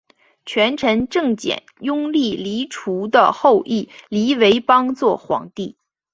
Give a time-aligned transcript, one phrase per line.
[0.47, 5.77] 权臣郑检拥立黎除的后裔黎维邦做皇帝。